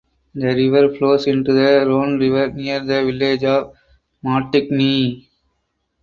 [0.33, 3.75] The river flows into the Rhone river near the village of
[4.25, 5.27] Martigny.